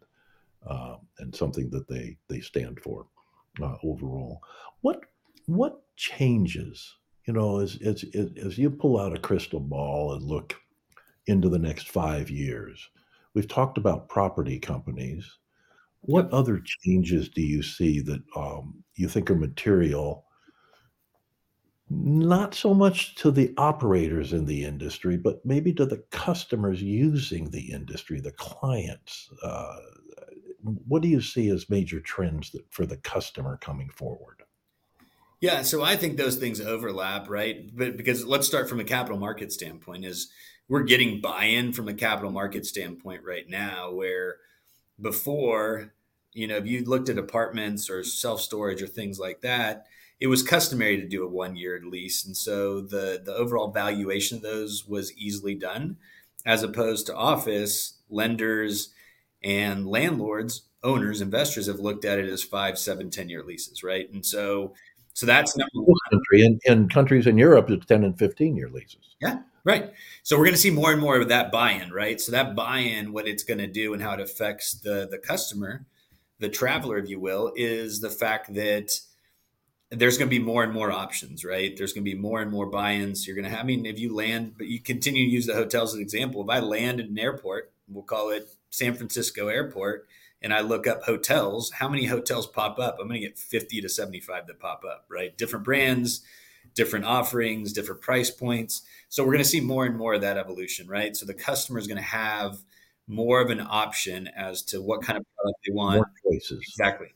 [0.68, 3.08] um, and something that they they stand for
[3.62, 4.42] uh, overall.
[4.82, 5.02] What
[5.46, 8.04] what changes you know, as, as,
[8.44, 10.56] as you pull out a crystal ball and look
[11.28, 12.90] into the next five years,
[13.34, 15.38] we've talked about property companies.
[16.02, 16.34] What yep.
[16.34, 20.26] other changes do you see that um, you think are material?
[21.90, 27.50] Not so much to the operators in the industry, but maybe to the customers using
[27.50, 29.30] the industry, the clients.
[29.44, 29.76] Uh,
[30.64, 34.44] what do you see as major trends that, for the customer coming forward?
[35.42, 37.70] Yeah, so I think those things overlap, right?
[37.76, 40.32] But because let's start from a capital market standpoint is
[40.72, 44.38] we're getting buy-in from a capital market standpoint right now where
[45.02, 45.92] before,
[46.32, 49.88] you know, if you looked at apartments or self-storage or things like that,
[50.22, 52.24] it was customary to do a one-year lease.
[52.24, 55.98] And so the the overall valuation of those was easily done
[56.46, 58.94] as opposed to office lenders
[59.44, 64.12] and landlords owners investors have looked at it as five seven ten year leases right
[64.12, 64.74] and so
[65.14, 65.98] so that's number one.
[66.10, 66.46] Country.
[66.46, 69.16] In, in countries in Europe, it's 10 and 15 year leases.
[69.20, 69.92] Yeah, right.
[70.24, 72.20] So we're going to see more and more of that buy-in, right?
[72.20, 75.86] So that buy-in, what it's going to do and how it affects the the customer,
[76.40, 79.00] the traveler, if you will, is the fact that
[79.92, 81.76] there's going to be more and more options, right?
[81.78, 83.28] There's going to be more and more buy-ins.
[83.28, 85.54] You're going to have, I mean, if you land, but you continue to use the
[85.54, 86.42] hotels as an example.
[86.42, 90.08] If I land at an airport, we'll call it San Francisco Airport,
[90.42, 92.98] and I look up hotels, how many hotels pop up?
[93.00, 95.38] I'm going to get 50 to 75 that pop up, right?
[95.38, 96.22] Different brands,
[96.74, 98.84] different offerings, different price points.
[99.10, 101.16] So we're going to see more and more of that evolution, right?
[101.16, 102.58] So the customer is going to have
[103.08, 105.98] more of an option as to what kind of product they want.
[105.98, 106.64] More choices.
[106.70, 107.08] Exactly.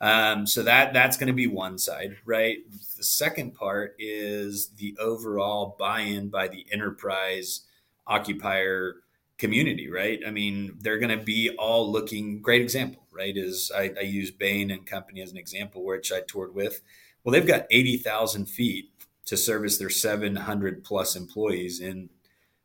[0.00, 2.58] Um, so that that's going to be one side, right?
[2.96, 7.60] The second part is the overall buy-in by the enterprise
[8.06, 8.96] occupier
[9.38, 10.20] community, right?
[10.26, 12.40] I mean, they're going to be all looking.
[12.40, 13.36] Great example, right?
[13.36, 16.80] Is I, I use Bain and Company as an example, which I toured with.
[17.22, 18.91] Well, they've got eighty thousand feet
[19.26, 22.08] to service their seven hundred plus employees in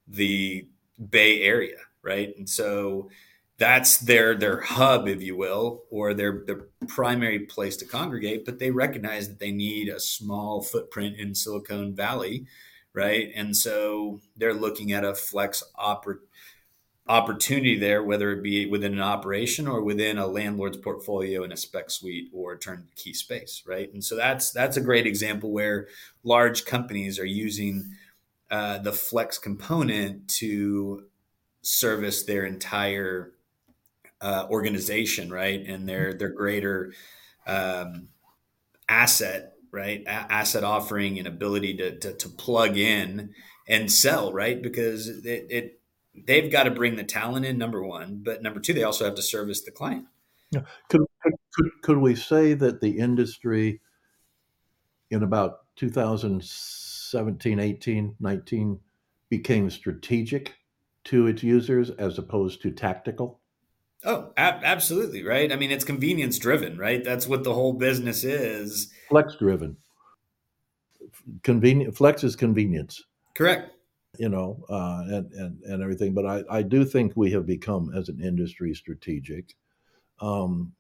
[0.08, 0.68] the
[1.10, 2.36] Bay Area, right?
[2.38, 3.10] And so
[3.58, 8.46] that's their their hub, if you will, or their their primary place to congregate.
[8.46, 12.46] But they recognize that they need a small footprint in Silicon Valley,
[12.94, 13.32] right?
[13.36, 16.26] And so they're looking at a flex opportunity
[17.10, 21.58] opportunity there, whether it be within an operation or within a landlord's portfolio in a
[21.58, 23.92] spec suite or turnkey space, right?
[23.94, 25.88] And so that's that's a great example where
[26.24, 27.96] large companies are using
[28.52, 31.06] uh, the flex component to
[31.62, 33.34] service their entire
[34.22, 36.94] uh, organization, right, and their their greater
[37.46, 38.10] um,
[38.90, 43.34] asset, right, a- asset offering and ability to, to to plug in
[43.68, 45.80] and sell, right, because it, it
[46.26, 49.16] they've got to bring the talent in number one but number two they also have
[49.16, 50.06] to service the client
[50.52, 50.62] yeah.
[50.90, 51.02] could,
[51.54, 53.82] could, could we say that the industry
[55.10, 58.80] in about 2017 18 19
[59.30, 60.56] became strategic
[61.06, 63.40] to its users as opposed to tactical?
[64.04, 65.52] Oh, ab- absolutely, right?
[65.52, 67.04] I mean, it's convenience driven, right?
[67.04, 68.92] That's what the whole business is.
[69.10, 69.78] Flex driven.
[71.44, 73.04] Convenient flex is convenience.
[73.36, 73.72] Correct.
[74.18, 76.14] You know, uh, and, and and everything.
[76.14, 79.56] But I, I do think we have become as an industry strategic.
[80.20, 80.74] Um,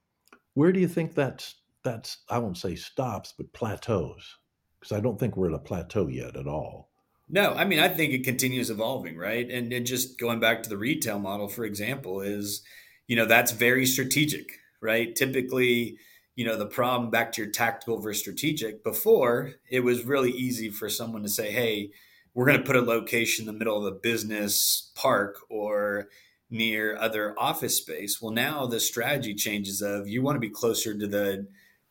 [0.54, 4.38] where do you think that's that's I won't say stops, but plateaus?
[4.80, 6.89] Because I don't think we're at a plateau yet at all.
[7.30, 9.50] No, I mean I think it continues evolving, right?
[9.50, 12.63] And and just going back to the retail model, for example, is
[13.08, 15.15] you know that's very strategic, right?
[15.15, 15.97] Typically,
[16.36, 18.84] you know the problem back to your tactical versus strategic.
[18.84, 21.91] Before it was really easy for someone to say, hey,
[22.38, 26.08] we're going to put a location in the middle of a business park or
[26.52, 28.21] near other office space.
[28.21, 31.47] Well, now the strategy changes of you want to be closer to the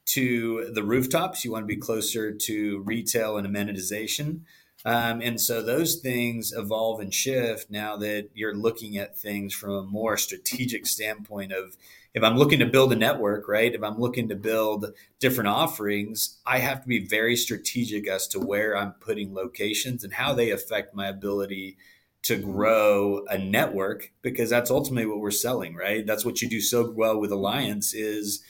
[0.06, 4.42] to the rooftops, you want to be closer to retail and amenitization.
[4.85, 9.70] Um, and so those things evolve and shift now that you're looking at things from
[9.72, 11.76] a more strategic standpoint of
[12.16, 13.74] if I'm looking to build a network, right?
[13.74, 14.87] If I'm looking to build
[15.20, 20.14] different offerings, I have to be very strategic as to where I'm putting locations and
[20.14, 21.76] how they affect my ability
[22.22, 26.07] to grow a network because that's ultimately what we're selling, right?
[26.07, 28.42] That's what you do so well with Alliance is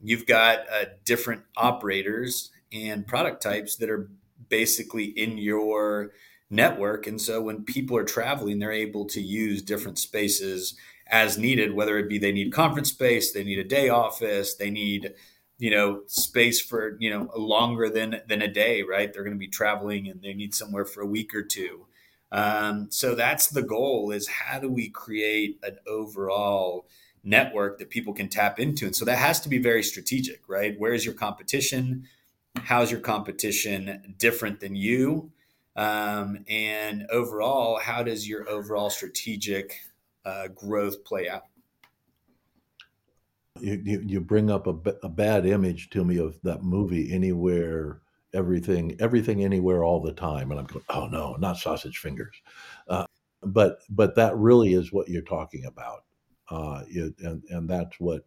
[0.00, 4.08] you've got uh, different operators and product types that are
[4.48, 6.12] basically in your
[6.48, 7.06] network.
[7.06, 10.74] And so when people are traveling, they're able to use different spaces
[11.12, 14.70] as needed, whether it be they need conference space, they need a day office, they
[14.70, 15.14] need
[15.58, 19.38] you know space for you know longer than than a day right they're going to
[19.38, 21.86] be traveling and they need somewhere for a week or two
[22.32, 26.88] um, so that's the goal is how do we create an overall
[27.24, 28.86] network that people can tap into.
[28.86, 30.74] And so that has to be very strategic, right?
[30.78, 32.08] Where's your competition?
[32.56, 35.30] How's your competition different than you?
[35.76, 39.80] Um, and overall, how does your overall strategic
[40.24, 41.44] uh, growth play out?
[43.60, 48.02] You, you, you bring up a, a bad image to me of that movie, Anywhere
[48.34, 52.34] everything everything anywhere all the time and i'm going oh no not sausage fingers.
[52.88, 53.04] Uh,
[53.42, 56.04] but but that really is what you're talking about.
[56.50, 58.24] Uh, it, and and that's what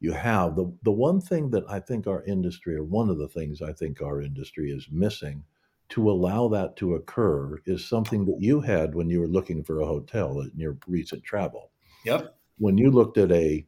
[0.00, 0.56] you have.
[0.56, 3.72] The the one thing that i think our industry or one of the things i
[3.72, 5.44] think our industry is missing
[5.92, 9.80] to allow that to occur is something that you had when you were looking for
[9.80, 11.70] a hotel in your recent travel
[12.04, 13.66] yep when you looked at a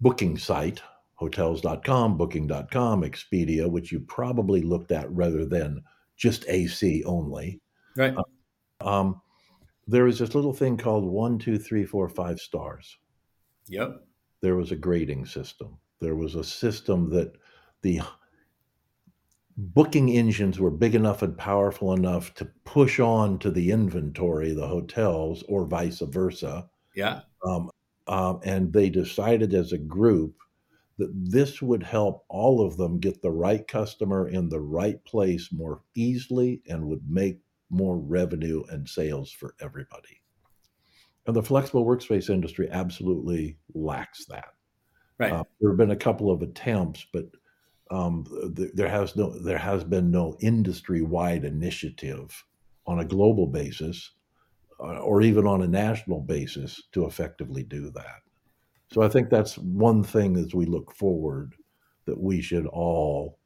[0.00, 0.82] booking site
[1.20, 5.82] hotels.com, booking.com, Expedia, which you probably looked at rather than
[6.16, 7.60] just AC only.
[7.94, 8.14] Right.
[8.16, 9.20] Uh, um,
[9.86, 12.96] there is this little thing called one, two, three, four, five stars.
[13.68, 14.02] Yep.
[14.40, 15.76] There was a grading system.
[16.00, 17.36] There was a system that
[17.82, 18.00] the
[19.60, 24.66] booking engines were big enough and powerful enough to push on to the inventory, the
[24.66, 26.68] hotels, or vice versa.
[26.94, 27.20] Yeah.
[27.46, 27.70] Um,
[28.06, 30.34] um, and they decided as a group
[30.98, 35.50] that this would help all of them get the right customer in the right place
[35.52, 37.38] more easily and would make
[37.70, 40.20] more revenue and sales for everybody.
[41.26, 44.48] And the flexible workspace industry absolutely lacks that.
[45.18, 45.32] Right.
[45.32, 47.26] Uh, there have been a couple of attempts, but
[47.90, 48.24] um,
[48.56, 52.44] th- there has no there has been no industry wide initiative
[52.86, 54.12] on a global basis
[54.80, 58.22] uh, or even on a national basis to effectively do that.
[58.92, 61.54] So I think that's one thing as we look forward
[62.06, 63.38] that we should all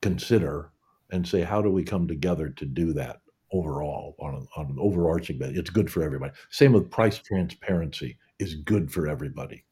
[0.00, 0.70] consider
[1.10, 3.20] and say, how do we come together to do that
[3.52, 5.58] overall on, a, on an overarching basis?
[5.58, 6.32] It's good for everybody.
[6.50, 9.64] Same with price transparency is good for everybody.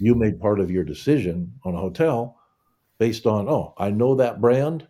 [0.00, 2.37] You made part of your decision on a hotel
[2.98, 4.86] based on, oh, I know that brand.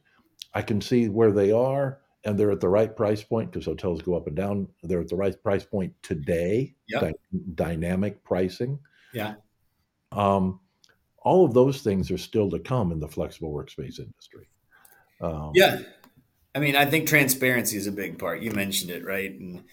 [0.54, 4.02] I can see where they are and they're at the right price point because hotels
[4.02, 4.68] go up and down.
[4.82, 7.02] They're at the right price point today, yep.
[7.02, 8.78] dy- dynamic pricing.
[9.12, 9.34] Yeah.
[10.12, 10.60] Um,
[11.22, 14.48] all of those things are still to come in the flexible workspace industry.
[15.20, 15.80] Um, yeah.
[16.54, 18.40] I mean, I think transparency is a big part.
[18.40, 19.30] You mentioned it, right?
[19.30, 19.64] And,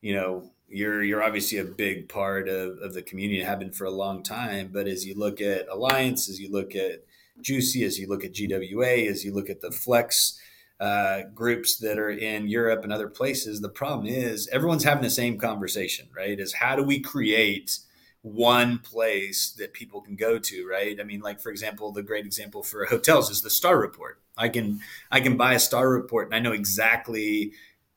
[0.00, 3.84] you know, you're you're obviously a big part of, of the community, have been for
[3.84, 4.70] a long time.
[4.72, 7.04] But as you look at Alliance, as you look at
[7.40, 10.38] GCUC, as you look at GWA, as you look at the Flex
[10.80, 15.10] uh, groups that are in Europe and other places, the problem is everyone's having the
[15.10, 16.38] same conversation, right?
[16.38, 17.78] Is how do we create–
[18.22, 20.98] one place that people can go to right?
[21.00, 24.20] I mean like for example the great example for hotels is the star report.
[24.38, 24.80] I can
[25.10, 27.52] i can buy a star report and i know exactly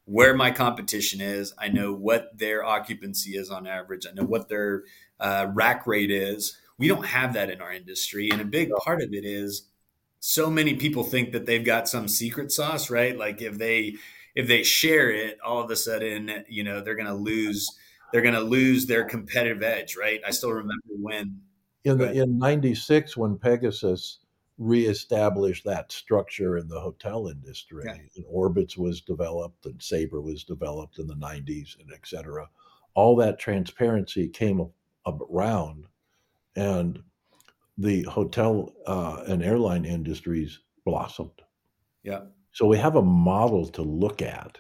[0.06, 1.54] where my competition is.
[1.58, 4.06] I know what their occupancy is on average.
[4.06, 4.84] I know what their
[5.20, 9.02] uh, rack rate is we don't have that in our industry and a big part
[9.02, 9.70] of it is
[10.20, 13.96] so many people think that they've got some secret sauce right like if they
[14.36, 17.68] if they share it all of a sudden you know they're going to lose
[18.16, 20.22] they're going to lose their competitive edge, right?
[20.26, 21.42] I still remember when
[21.84, 24.20] in the in 96 when Pegasus
[24.58, 27.98] reestablished that structure in the hotel industry yeah.
[28.16, 32.48] and Orbitz was developed and Sabre was developed in the 90s and et cetera.
[32.94, 34.66] All that transparency came
[35.06, 35.84] around
[36.56, 37.00] and
[37.78, 41.42] the hotel uh, and airline industries blossomed.
[42.04, 42.22] Yeah.
[42.52, 44.60] So we have a model to look at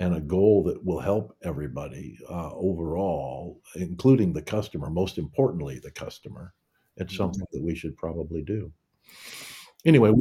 [0.00, 5.90] and a goal that will help everybody uh, overall, including the customer, most importantly, the
[5.90, 6.52] customer.
[6.96, 7.22] It's mm-hmm.
[7.22, 8.72] something that we should probably do.
[9.84, 10.12] Anyway,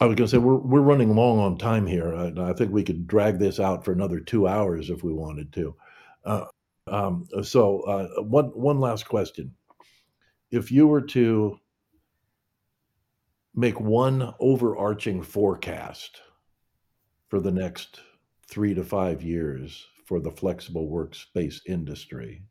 [0.00, 2.14] I was going to say we're, we're running long on time here.
[2.14, 5.52] I, I, think we could drag this out for another two hours if we wanted
[5.52, 5.76] to.
[6.24, 6.44] Uh,
[6.86, 9.54] um, so, uh, one, one last question.
[10.50, 11.58] If you were to
[13.54, 16.20] make one overarching forecast
[17.28, 18.00] for the next
[18.48, 22.42] three to five years for the flexible workspace industry,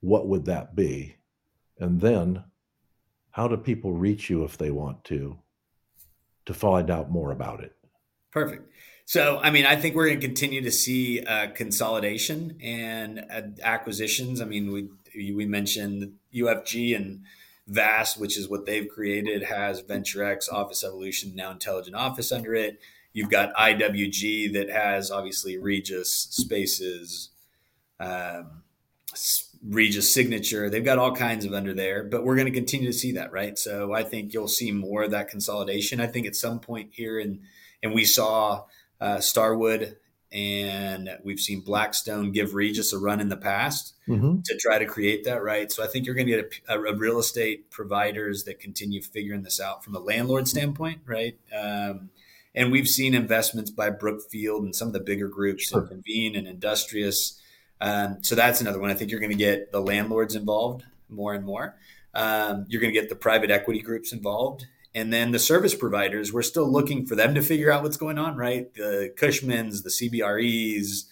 [0.00, 1.16] what would that be?
[1.78, 2.44] And then
[3.30, 5.38] how do people reach you if they want to
[6.46, 7.74] to find out more about it?
[8.30, 8.70] Perfect.
[9.04, 13.42] So, I mean, I think we're going to continue to see uh, consolidation and uh,
[13.62, 14.40] acquisitions.
[14.40, 17.22] I mean, we we mentioned UFG and
[17.66, 22.78] Vast, which is what they've created, has VentureX, Office Evolution, now Intelligent Office under it.
[23.12, 27.30] You've got IWG that has obviously Regus, Spaces,
[27.98, 28.62] um,
[29.66, 30.70] Regus Signature.
[30.70, 33.32] They've got all kinds of under there, but we're going to continue to see that,
[33.32, 33.58] right?
[33.58, 36.00] So I think you'll see more of that consolidation.
[36.00, 37.40] I think at some point here, and
[37.82, 38.64] and we saw
[39.00, 39.96] uh, Starwood
[40.36, 44.42] and we've seen Blackstone give Regus a run in the past mm-hmm.
[44.44, 45.72] to try to create that, right?
[45.72, 49.44] So I think you're going to get a, a, real estate providers that continue figuring
[49.44, 51.38] this out from a landlord standpoint, right?
[51.58, 52.10] Um,
[52.54, 55.80] and we've seen investments by Brookfield and some of the bigger groups, sure.
[55.80, 57.40] Convene and Industrious.
[57.80, 58.90] Um, so that's another one.
[58.90, 61.76] I think you're going to get the landlords involved more and more.
[62.12, 64.66] Um, you're going to get the private equity groups involved.
[64.96, 68.16] And then the service providers, we're still looking for them to figure out what's going
[68.16, 68.72] on, right?
[68.72, 71.04] The Cushmans, the CBREs,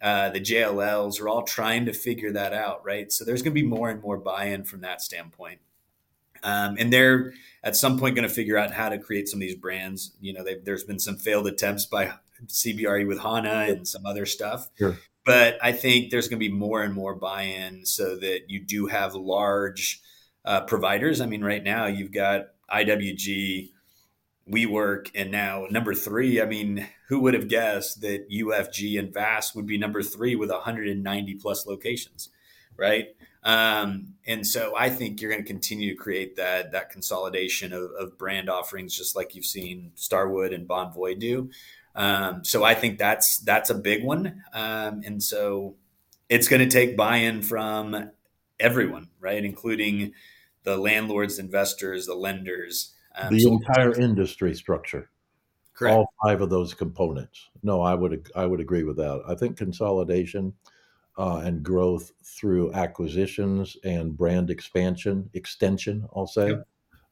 [0.00, 3.12] uh, the JLLs are all trying to figure that out, right?
[3.12, 5.60] So there's going to be more and more buy in from that standpoint.
[6.42, 9.42] Um, and they're at some point going to figure out how to create some of
[9.42, 10.16] these brands.
[10.18, 12.14] You know, there's been some failed attempts by
[12.46, 14.70] CBRE with HANA and some other stuff.
[14.78, 14.96] Sure.
[15.26, 18.86] But I think there's going to be more and more buy-in so that you do
[18.86, 20.00] have large
[20.46, 21.20] uh, providers.
[21.20, 23.70] I mean, right now you've got IWG,
[24.50, 26.40] WeWork, and now number three.
[26.40, 30.50] I mean, who would have guessed that UFG and Vast would be number three with
[30.50, 32.30] 190 plus locations,
[32.76, 33.08] right?
[33.44, 37.90] Um, and so I think you're going to continue to create that that consolidation of,
[37.98, 41.50] of, brand offerings, just like you've seen Starwood and Bonvoy do.
[41.96, 45.74] Um, so I think that's that's a big one, um, and so
[46.28, 48.10] it's going to take buy-in from
[48.60, 50.12] everyone, right, including
[50.64, 55.10] the landlords, investors, the lenders, um, the so entire industry structure.
[55.74, 55.96] Correct.
[55.96, 57.48] All five of those components.
[57.62, 59.22] No, I would I would agree with that.
[59.26, 60.52] I think consolidation
[61.18, 66.66] uh, and growth through acquisitions and brand expansion, extension, I'll say, yep.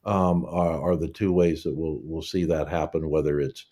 [0.04, 3.66] um, are, are, the two ways that we'll, we'll see that happen, whether it's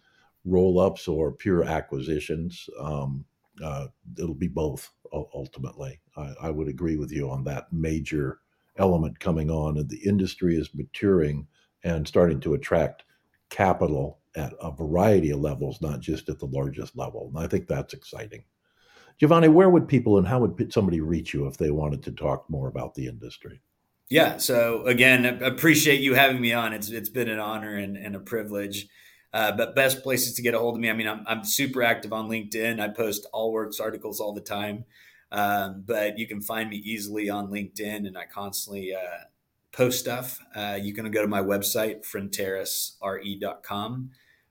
[0.44, 2.68] roll ups or pure acquisitions.
[2.78, 3.24] Um,
[3.64, 3.86] uh,
[4.18, 5.98] it'll be both ultimately.
[6.16, 8.40] I, I, would agree with you on that major
[8.78, 11.46] element coming on, and the industry is maturing
[11.84, 13.04] and starting to attract
[13.50, 17.30] capital at a variety of levels, not just at the largest level.
[17.34, 18.44] And I think that's exciting.
[19.18, 22.48] Giovanni, where would people and how would somebody reach you if they wanted to talk
[22.48, 23.60] more about the industry?
[24.10, 24.38] Yeah.
[24.38, 26.72] So again, appreciate you having me on.
[26.72, 28.88] It's it's been an honor and, and a privilege.
[29.34, 30.88] Uh, but best places to get a hold of me.
[30.88, 32.80] I mean, I'm, I'm super active on LinkedIn.
[32.80, 34.86] I post Allwork's articles all the time.
[35.30, 39.24] Um, but you can find me easily on LinkedIn, and I constantly uh,
[39.72, 40.40] post stuff.
[40.54, 44.10] Uh, you can go to my website, fronterisre.com.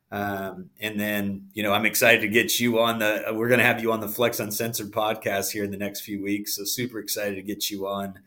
[0.09, 3.65] Um, and then, you know, I'm excited to get you on the, we're going to
[3.65, 6.55] have you on the Flex Uncensored podcast here in the next few weeks.
[6.55, 8.19] So super excited to get you on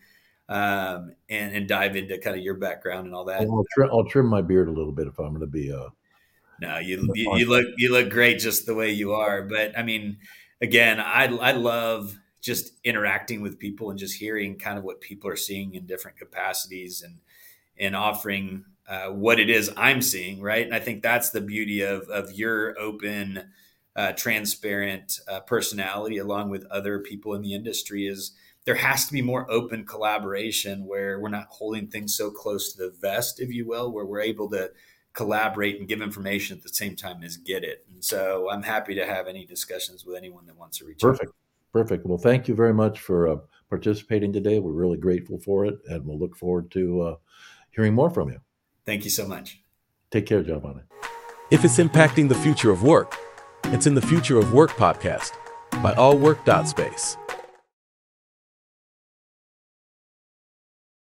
[0.49, 3.41] um, and, and dive into kind of your background and all that.
[3.41, 5.89] I'll, trim, I'll trim my beard a little bit if I'm going to be, uh,
[6.61, 9.41] no, you, you, you look, you look great just the way you are.
[9.41, 10.19] But I mean,
[10.61, 15.29] again, I, I love just interacting with people and just hearing kind of what people
[15.31, 17.19] are seeing in different capacities and,
[17.79, 20.65] and offering uh, what it is I'm seeing, right?
[20.65, 23.53] And I think that's the beauty of of your open,
[23.95, 28.33] uh, transparent uh, personality, along with other people in the industry, is
[28.65, 32.79] there has to be more open collaboration where we're not holding things so close to
[32.79, 34.71] the vest, if you will, where we're able to
[35.13, 37.85] collaborate and give information at the same time as get it.
[37.93, 41.29] And so I'm happy to have any discussions with anyone that wants to reach Perfect.
[41.29, 41.35] out.
[41.73, 42.05] Perfect.
[42.07, 43.37] Well, thank you very much for uh,
[43.69, 44.59] participating today.
[44.59, 47.17] We're really grateful for it, and we'll look forward to uh,
[47.71, 48.41] hearing more from you.
[48.85, 49.61] Thank you so much.
[50.11, 50.83] Take care, Giovanni.
[51.51, 53.17] If it's impacting the future of work,
[53.67, 55.33] it's in the Future of Work podcast
[55.83, 57.17] by All Work Space.